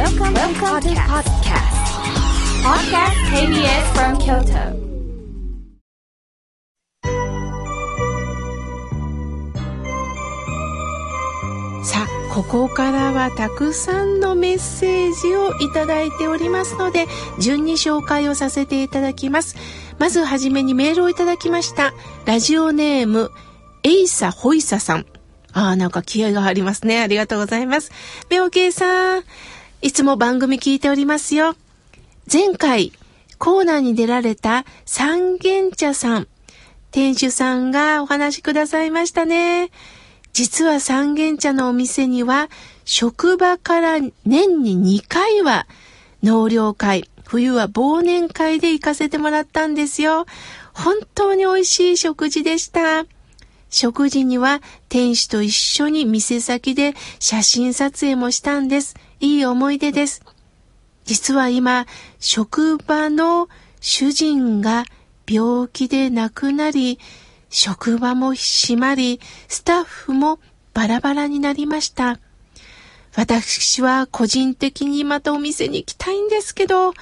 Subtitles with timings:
[0.00, 1.76] Welcome, Welcome to podcast.
[2.64, 4.72] Podcast KBS from Kyoto.
[11.84, 17.06] さあ、ここからはたくさんのメッセージをいただいておりますので、
[17.38, 19.56] 順に紹介をさせていただきます。
[19.98, 21.92] まずはじめにメールをいただきました。
[22.24, 23.30] ラジオネーム、
[23.82, 25.04] エイサホイサさん。
[25.52, 27.02] ああ、なんか気合がありますね。
[27.02, 27.92] ありがとうございます。
[28.30, 29.24] みょうけいさん、
[29.82, 31.56] いつも番組聞いておりますよ。
[32.30, 32.92] 前回、
[33.38, 36.28] コーナーに出られた三軒茶さん、
[36.90, 39.70] 店主さんがお話しくださいましたね。
[40.34, 42.50] 実は三軒茶のお店には、
[42.84, 45.66] 職場から年に2回は
[46.22, 50.26] 納涼会、冬は忘年会で行かせてもらったんですよ。
[50.74, 53.06] 本当に美味しい食事でした。
[53.70, 54.60] 食事には
[54.90, 58.94] 店主と一緒に店先で写真撮影もしたんです。
[59.20, 60.22] いい思い出です。
[61.04, 61.86] 実は今、
[62.18, 63.48] 職場の
[63.80, 64.84] 主人が
[65.28, 66.98] 病気で亡くなり、
[67.50, 70.40] 職場も閉まり、スタッフも
[70.72, 72.18] バラバラになりました。
[73.16, 76.94] 私は個人的にまたお店に行きたいんですけど、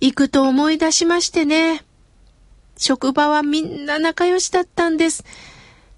[0.00, 1.84] 行くと思い出しましてね。
[2.76, 5.24] 職場はみんな仲良しだったんです。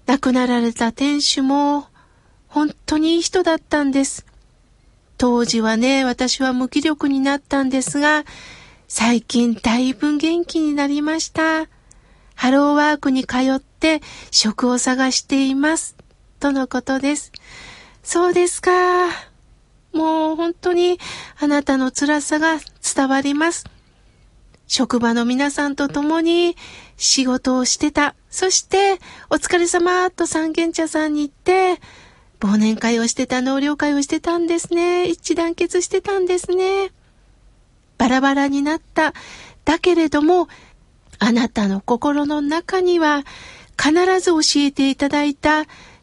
[0.05, 1.87] 亡くなられた店主も
[2.47, 4.25] 本当にいい人だったんです。
[5.23, 8.25] 当時はね、私は無気力になったんですが、
[8.89, 11.69] 最近だいぶ元気になりました。
[12.35, 14.01] ハローワークに通って
[14.31, 15.95] 職を探しています。
[16.41, 17.31] とのことです。
[18.03, 18.71] そうですか。
[19.93, 20.99] もう本当に
[21.39, 22.57] あなたの辛さが
[22.93, 23.63] 伝わります。
[24.67, 26.57] 職場の皆さんと共に
[26.97, 28.15] 仕事をしてた。
[28.29, 31.79] そして、お疲れ様と三軒茶さんに行って、
[32.43, 35.07] 忘年会をしてた、納涼会をしてたんですね。
[35.07, 36.91] 一致団結してたんですね。
[37.97, 39.13] バラバラになった。
[39.63, 40.49] だけれども、
[41.19, 43.23] あなたの心の中には、
[43.81, 45.61] 必ず教えていただいた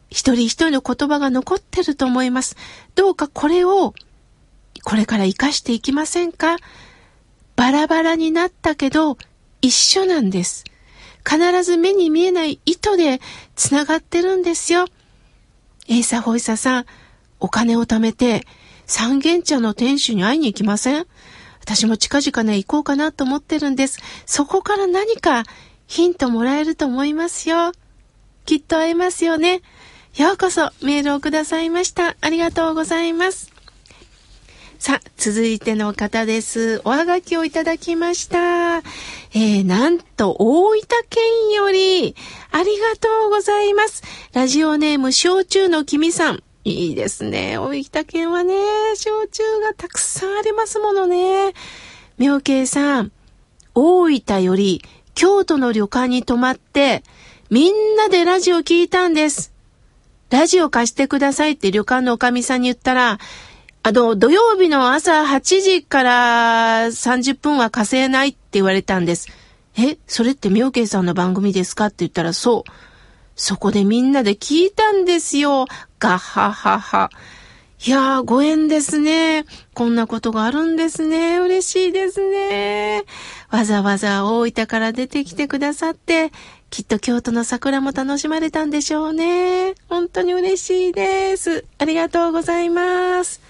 [0.09, 2.57] 一人一人の言葉が残ってると思います。
[2.95, 3.93] どうかこれを、
[4.83, 6.57] これから活かしていきませんか？
[7.55, 9.19] バラバラになったけど、
[9.61, 10.63] 一緒なんです。
[11.23, 13.21] 必ず目に見えない糸で
[13.55, 14.87] 繋がってるんですよ。
[15.91, 16.85] エイサホイサさん、
[17.41, 18.47] お金を貯めて
[18.85, 21.05] 三軒茶の店主に会いに行きません？
[21.59, 23.99] 私も近々ね、行こうかなと思ってるんです。
[24.25, 25.43] そこから何か
[25.87, 27.73] ヒントもらえると思いますよ。
[28.45, 29.63] きっと会えますよね。
[30.15, 32.15] ようこそメールをくださいました。
[32.21, 33.51] ありがとうございます。
[34.79, 36.81] さあ、続いての方です。
[36.85, 38.77] おはがきをいただきました。
[38.77, 42.15] えー、なんと、大分県より、
[42.51, 44.03] ありがとうございます。
[44.33, 46.43] ラジオネーム、焼酎の君さん。
[46.63, 47.57] いいですね。
[47.57, 48.55] 大分県はね、
[48.95, 51.53] 焼酎がたくさんありますものね。
[52.17, 53.11] 妙慶さん、
[53.73, 54.83] 大分より
[55.15, 57.03] 京都の旅館に泊まって、
[57.49, 59.53] みんなでラジオ聞いたんです。
[60.29, 63.17] ラジオ貸してくださいって旅館のおかみさんに言ったら、
[63.83, 69.29] あの、土曜日の朝8時から30分は稼げないって言われたんです。
[69.81, 71.87] え、それって妙慶さんの番組ですか？
[71.87, 72.71] って言ったらそう。
[73.35, 75.65] そこでみんなで聞いたんですよ。
[75.99, 77.09] ガッハハハ。
[77.83, 79.45] いやー、ご縁ですね。
[79.73, 81.39] こんなことがあるんですね。
[81.39, 83.05] 嬉しいですね。
[83.49, 86.31] わざわざ大分から出てきてくださって、
[86.69, 89.73] きっと京都の桜も楽しまれたんでしょうね。
[89.89, 91.65] 本当に嬉しいです。
[91.79, 93.41] ありがとうございます。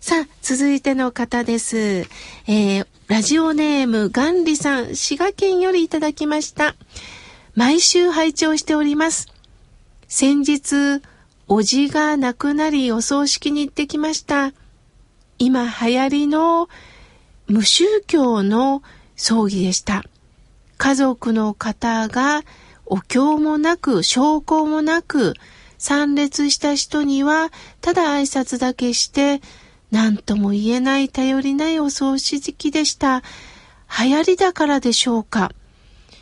[0.00, 1.76] さあ、続いての方です。
[1.76, 6.74] えー、ラジオネーム、ガンリさん、滋賀県よりいただきました。
[7.54, 9.28] 毎週拝聴しております。
[10.08, 11.02] 先日、
[11.48, 14.54] おじが亡くなりお葬式に行ってきました。
[15.38, 16.70] 今流行りの
[17.46, 18.82] 無宗教の
[19.16, 20.02] 葬儀でした。
[20.78, 22.42] 家族の方が
[22.86, 25.34] お経もなく、証拠もなく、
[25.76, 27.50] 参列した人には
[27.82, 29.40] ただ挨拶だけして
[29.90, 33.22] 何とも言えない頼りないお葬式でした。
[33.98, 35.50] 流行りだからでしょうか。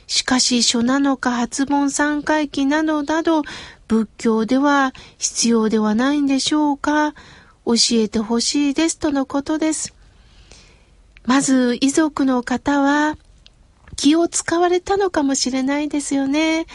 [0.06, 3.42] しかし書なのか発問三回忌などなど
[3.88, 7.12] 仏教では必要ではないんでしょうか
[7.66, 9.94] 教えてほしいですとのことです。
[11.25, 13.19] まず遺族の方は
[13.96, 16.66] 気を使われたのかもしれないですよね。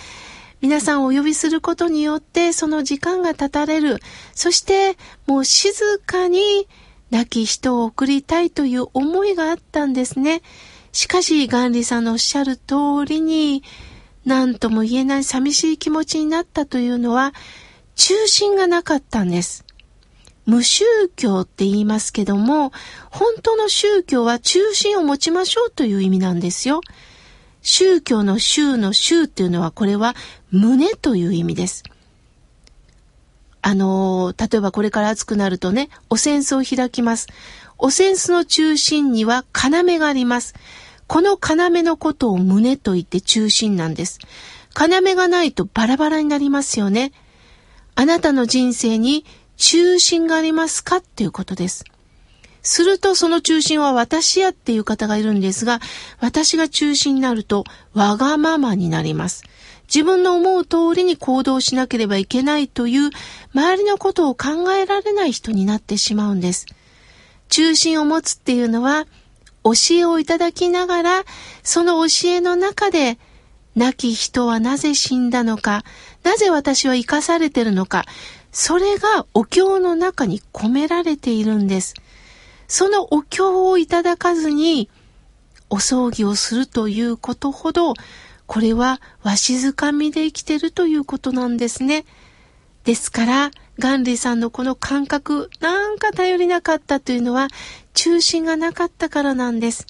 [0.61, 3.99] 皆さんお呼びすることによってその時間が経たれる。
[4.35, 4.95] そして
[5.25, 6.67] もう静かに
[7.13, 10.41] 亡き人を送りたいという思いがあったんですね。
[10.91, 13.63] しかし、ガンリさんのおっしゃる通りに、
[14.25, 17.35] 何とも言えない寂しい気持ちになったというのは、
[17.93, 19.63] 中心がなかったんです。
[20.47, 22.71] 無宗教って言いますけども、
[23.11, 26.81] 本当の宗教は中心を持ちましょうという意味なんですよ。
[27.61, 30.15] 宗教の宗の宗っていうのはこれは
[30.49, 31.83] 胸という意味です。
[33.65, 37.27] あの例えばこれから暑くなるとね、お扇子を開きます。
[37.77, 40.53] お扇子の中心には要があります。
[41.07, 44.19] この要のことを胸と言って中心なんです。
[44.77, 47.13] 要がないとバラバラになりますよね。
[47.95, 49.25] あなたの人生に
[49.55, 51.85] 中心がありますかっていうことです。
[52.63, 55.79] するとその中心は私やっていう方がいるんですが、
[56.19, 57.63] 私が中心になると
[57.93, 59.43] わがままになります。
[59.93, 63.11] 自分の思う通りに行動しなければいけないという
[63.53, 66.65] 周りのことを考えられない人になってしまうんです。
[67.49, 69.05] 中心を持つっていうのは
[69.63, 71.23] 教えをいただきながら、
[71.61, 73.19] その教えの中で
[73.75, 75.83] 亡き人はなぜ死んだのか、
[76.23, 78.05] なぜ私は生かされてるのか、
[78.51, 81.93] それがお経の中に込められているんです。
[82.67, 84.89] そのお経をいただかずに、
[85.69, 87.93] お葬儀をするということほど、
[88.47, 92.05] これはわしづかみで生きてるということなんですね。
[92.83, 97.47] ですから、ガンリーさんのこの感覚、なんか頼りなかったというのは、
[97.93, 99.87] 中心がなかったからなんです。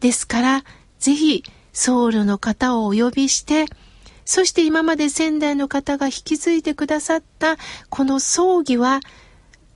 [0.00, 0.64] ですから、
[0.98, 1.42] ぜひ、
[1.72, 3.66] 僧侶の方をお呼びして、
[4.28, 7.56] そして今まで仙台の方が引き継いでくださった
[7.88, 9.00] この葬儀は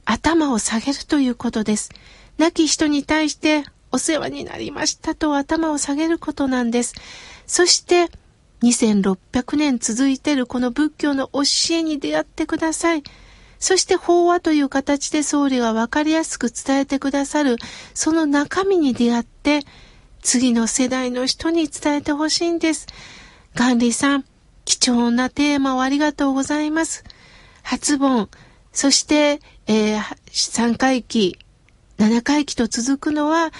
[0.04, 1.88] 頭を下げるということです。
[2.36, 6.94] 亡き人に対してお世話になりましたと頭を下げることなんです。
[7.46, 8.08] そして
[8.62, 11.42] 2600年続いているこの仏教の教
[11.72, 13.02] えに出会ってください。
[13.58, 17.58] そして法話という形で僧侶がわかりやすく伝えてくださる
[17.94, 19.60] その中身に出会って
[20.20, 22.86] 次の世代の人に伝えてほしいんです。
[23.54, 24.24] ガンリさん、
[24.64, 27.04] 貴重なテーマをありがとうございます。
[27.62, 28.28] 初盆、
[28.72, 31.38] そして、えー、3回忌、
[31.98, 33.52] 7回忌と続くのは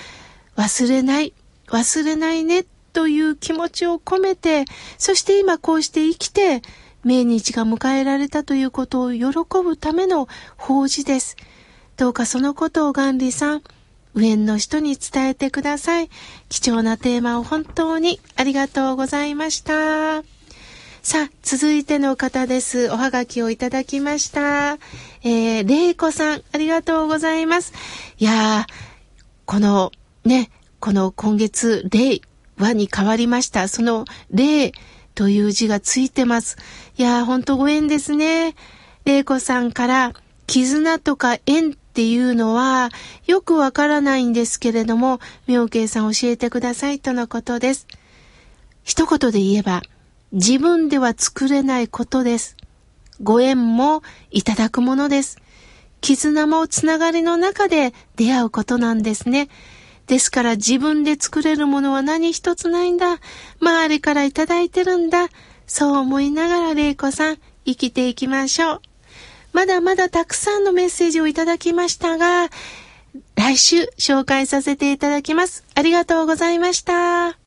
[0.57, 1.33] 忘れない、
[1.69, 4.65] 忘れないねという気持ちを込めて、
[4.99, 6.63] そして今こうして生きて、
[7.05, 9.25] 命日が迎えられたということを喜
[9.65, 11.37] ぶための法事です。
[11.97, 13.63] どうかそのことをガンリさん、
[14.15, 16.11] 上の人に伝えてください。
[16.49, 20.23] 貴重なテーマを本当にありがとうございました。
[21.03, 22.91] さあ、続いての方です。
[22.91, 24.79] おはがきをいただきました。
[25.25, 27.73] えー、れいこさん、ありがとうございます。
[28.19, 28.73] いやー、
[29.45, 29.91] この、
[30.25, 32.21] ね、この今月、令
[32.59, 33.69] 和に変わりました。
[33.69, 34.73] その、令
[35.15, 36.57] という字がついてます。
[36.97, 38.55] いやー、ほんとご縁ですね。
[39.05, 40.13] れいこさんから、
[40.47, 42.91] 絆とか縁っていうのは、
[43.27, 47.87] よくわからないんですけれども、妙慶さん教えてくださいとのことです。
[48.85, 49.83] 一言で言えば、
[50.33, 52.57] 自分では作れないことです。
[53.23, 55.39] ご縁もいただくものです。
[56.01, 59.49] 絆もつながりの中で出会うことなんですね。
[60.13, 63.17] ですから自分で作れるものは何一つないんだ。
[63.63, 65.29] 周りからいただいてるんだ。
[65.67, 68.81] そう思いながら玲子さん、生きていきましょう。
[69.55, 72.51] まだまだたくさんのメッセージをいただきましたが、
[73.37, 75.65] 来週紹介させていただきます。
[75.75, 77.42] ありがとうございました。